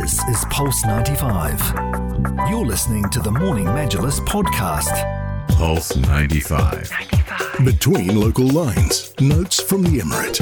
[0.00, 1.60] This is Pulse 95.
[2.48, 4.88] You're listening to the Morning Majlis podcast.
[5.48, 6.90] Pulse 95.
[7.62, 10.40] Between local lines, notes from the Emirate.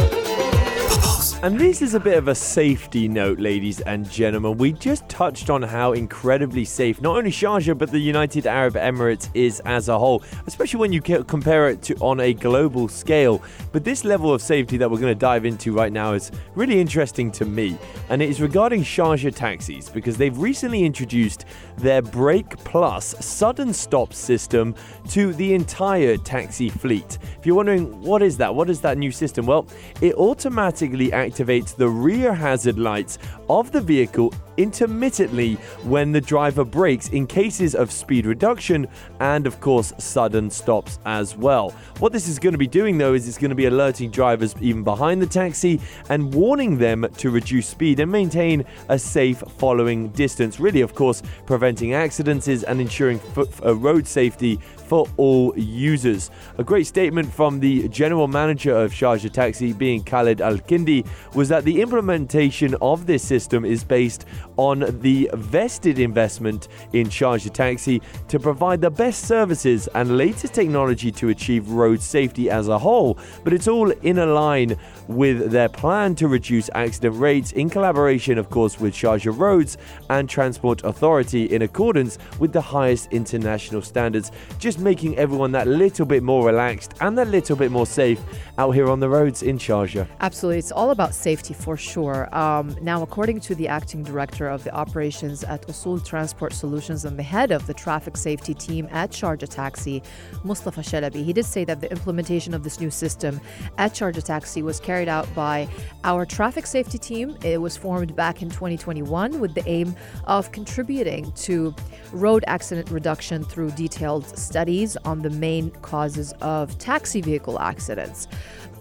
[1.42, 4.58] And this is a bit of a safety note, ladies and gentlemen.
[4.58, 9.30] We just touched on how incredibly safe not only Sharjah but the United Arab Emirates
[9.32, 13.42] is as a whole, especially when you compare it to on a global scale.
[13.72, 16.78] But this level of safety that we're going to dive into right now is really
[16.78, 17.78] interesting to me,
[18.10, 21.46] and it is regarding Sharjah taxis because they've recently introduced
[21.78, 24.74] their Brake Plus sudden stop system
[25.08, 27.16] to the entire taxi fleet.
[27.38, 29.46] If you're wondering what is that, what is that new system?
[29.46, 29.66] Well,
[30.02, 36.64] it automatically activates activates the rear hazard lights of the vehicle intermittently when the driver
[36.64, 38.86] brakes in cases of speed reduction
[39.20, 41.70] and, of course, sudden stops as well.
[41.98, 44.54] What this is going to be doing though is it's going to be alerting drivers
[44.60, 50.08] even behind the taxi and warning them to reduce speed and maintain a safe following
[50.10, 50.60] distance.
[50.60, 54.58] Really, of course, preventing accidents and ensuring uh, road safety
[54.90, 56.32] for all users.
[56.58, 61.48] A great statement from the general manager of Sharjah Taxi, being Khalid Al Kindi, was
[61.48, 68.00] that the implementation of this system is based on the vested investment in Sharjah Taxi
[68.28, 73.18] to provide the best services and latest technology to achieve road safety as a whole.
[73.44, 74.76] But it's all in a line
[75.08, 79.76] with their plan to reduce accident rates in collaboration, of course, with Sharjah Roads
[80.08, 86.06] and Transport Authority in accordance with the highest international standards, just making everyone that little
[86.06, 88.20] bit more relaxed and that little bit more safe
[88.58, 90.06] out here on the roads in Sharjah.
[90.20, 90.58] Absolutely.
[90.58, 92.32] It's all about safety for sure.
[92.34, 97.18] Um, now, according to the acting director of the operations at Usul Transport Solutions and
[97.18, 100.02] the head of the traffic safety team at Sharjah Taxi,
[100.44, 103.40] Mustafa Shalabi, he did say that the implementation of this new system
[103.78, 105.68] at Sharjah Taxi was carried out by
[106.04, 107.36] our traffic safety team.
[107.42, 111.74] It was formed back in 2021 with the aim of contributing to
[112.12, 118.28] road accident reduction through detailed studies on the main causes of taxi vehicle accidents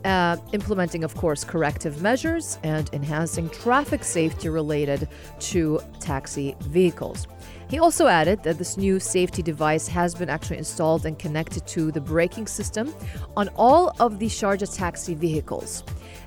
[0.05, 5.07] uh, implementing, of course, corrective measures and enhancing traffic safety related
[5.39, 7.27] to taxi vehicles.
[7.69, 11.91] He also added that this new safety device has been actually installed and connected to
[11.91, 12.93] the braking system
[13.37, 15.83] on all of the Sharjah taxi vehicles.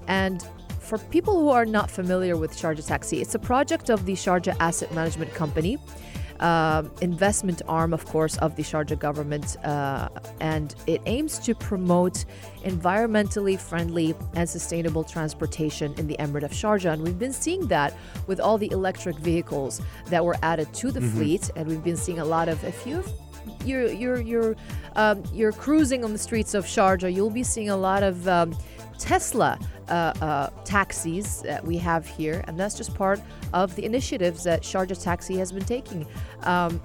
[0.06, 0.46] And
[0.78, 4.54] for people who are not familiar with Sharjah Taxi, it's a project of the Sharjah
[4.60, 5.78] Asset Management Company
[6.42, 10.08] uh, investment arm, of course, of the Sharjah government, uh,
[10.40, 12.24] and it aims to promote
[12.64, 16.92] environmentally friendly and sustainable transportation in the Emirate of Sharjah.
[16.94, 21.00] And we've been seeing that with all the electric vehicles that were added to the
[21.00, 21.16] mm-hmm.
[21.16, 23.04] fleet, and we've been seeing a lot of if you
[23.64, 24.56] you're you're you're
[24.96, 28.56] um, you're cruising on the streets of Sharjah, you'll be seeing a lot of um,
[29.02, 29.58] Tesla
[29.88, 33.20] uh, uh, taxis that we have here, and that's just part
[33.52, 36.06] of the initiatives that Sharjah Taxi has been taking.
[36.44, 36.80] Um,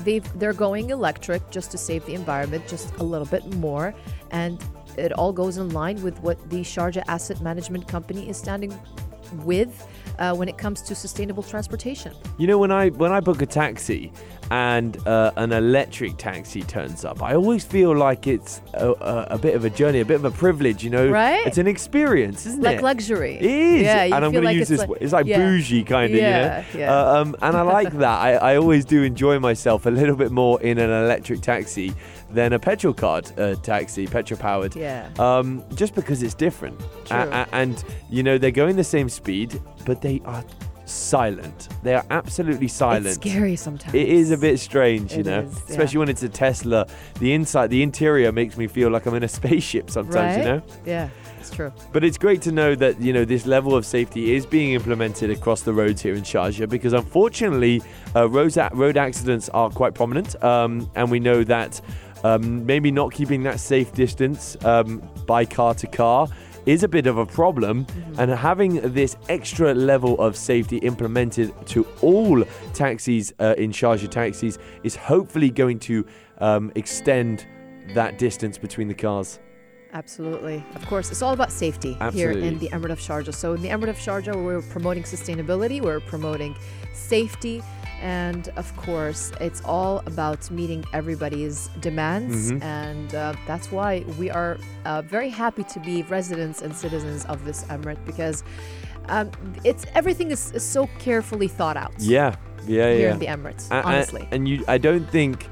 [0.00, 3.94] they they're going electric just to save the environment just a little bit more,
[4.30, 4.62] and
[4.98, 8.78] it all goes in line with what the Sharjah Asset Management Company is standing
[9.44, 9.86] with
[10.18, 12.12] uh, when it comes to sustainable transportation.
[12.38, 14.12] You know, when I when I book a taxi
[14.50, 19.38] and uh, an electric taxi turns up, I always feel like it's a, a, a,
[19.38, 20.82] bit of a journey, a bit of a privilege.
[20.82, 21.46] You know, right?
[21.46, 22.82] It's an experience, isn't like it?
[22.82, 23.36] Like luxury.
[23.36, 23.82] It is.
[23.82, 24.80] Yeah, and I'm going to use this.
[24.80, 25.38] Like, it's like yeah.
[25.38, 26.18] bougie kind of.
[26.18, 26.80] Yeah, you know?
[26.80, 26.96] yeah.
[26.96, 28.20] Uh, um, and I like that.
[28.20, 31.94] I, I always do enjoy myself a little bit more in an electric taxi
[32.30, 34.76] than a petrol card uh, taxi, petrol powered.
[34.76, 35.08] Yeah.
[35.18, 36.78] Um, just because it's different.
[37.06, 37.16] True.
[37.16, 40.44] A- a- and, you know, they're going the same speed, but they are
[40.84, 41.68] silent.
[41.82, 43.06] They are absolutely silent.
[43.06, 43.94] It's scary sometimes.
[43.94, 45.70] It is a bit strange, you it know, is, yeah.
[45.70, 46.86] especially when it's a Tesla.
[47.18, 50.38] The inside, the interior makes me feel like I'm in a spaceship sometimes, right?
[50.38, 50.62] you know?
[50.84, 51.08] Yeah.
[51.38, 51.72] It's true.
[51.92, 55.30] But it's great to know that you know this level of safety is being implemented
[55.30, 57.80] across the roads here in Sharjah because unfortunately,
[58.16, 61.80] uh, road, road accidents are quite prominent, um, and we know that
[62.24, 66.28] um, maybe not keeping that safe distance um, by car to car
[66.66, 67.84] is a bit of a problem.
[67.84, 68.20] Mm-hmm.
[68.20, 72.44] And having this extra level of safety implemented to all
[72.74, 76.04] taxis uh, in Sharjah taxis is hopefully going to
[76.38, 77.46] um, extend
[77.94, 79.38] that distance between the cars.
[79.92, 80.64] Absolutely.
[80.74, 82.42] Of course, it's all about safety Absolutely.
[82.42, 83.34] here in the Emirate of Sharjah.
[83.34, 86.54] So, in the Emirate of Sharjah, we're promoting sustainability, we're promoting
[86.92, 87.62] safety,
[88.00, 92.52] and of course, it's all about meeting everybody's demands.
[92.52, 92.62] Mm-hmm.
[92.62, 97.44] And uh, that's why we are uh, very happy to be residents and citizens of
[97.44, 98.44] this emirate because
[99.08, 99.30] um,
[99.64, 101.94] it's everything is, is, so carefully thought out.
[101.98, 102.36] Yeah,
[102.66, 103.12] yeah, here yeah.
[103.12, 104.22] in the Emirates, and, honestly.
[104.24, 105.46] And, and you, I don't think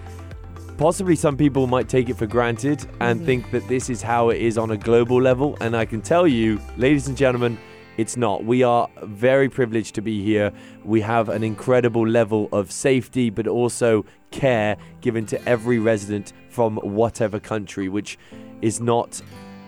[0.79, 3.27] possibly some people might take it for granted and mm-hmm.
[3.27, 5.57] think that this is how it is on a global level.
[5.61, 7.59] And I can tell you, ladies and gentlemen,
[7.97, 8.45] It's not.
[8.45, 10.53] We are very privileged to be here.
[10.85, 16.77] We have an incredible level of safety, but also care given to every resident from
[16.77, 18.19] whatever country, which
[18.61, 19.21] is not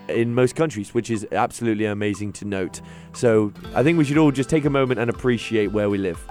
[0.07, 2.81] in most countries, which is absolutely amazing to note.
[3.13, 6.23] So I think we should all just take a moment and appreciate where we live.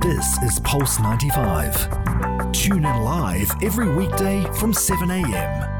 [0.00, 2.31] This is Pulse 95.
[2.62, 5.71] Tune in live every weekday from 7 a.m.